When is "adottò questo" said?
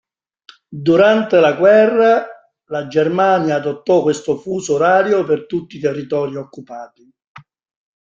3.57-4.35